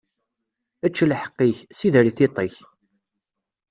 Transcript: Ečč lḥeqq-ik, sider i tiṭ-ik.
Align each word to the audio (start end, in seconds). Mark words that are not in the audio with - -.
Ečč 0.85 0.97
lḥeqq-ik, 1.09 1.57
sider 1.77 2.05
i 2.09 2.11
tiṭ-ik. 2.17 2.55